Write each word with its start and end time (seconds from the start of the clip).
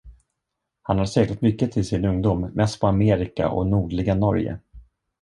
Han 0.81 0.97
har 0.99 1.05
seglat 1.05 1.41
mycket 1.41 1.77
i 1.77 1.83
sin 1.83 2.05
ungdom, 2.05 2.41
mest 2.41 2.79
på 2.79 2.87
Amerika 2.87 3.49
och 3.49 3.67
nordliga 3.67 4.15
Norge. 4.15 4.59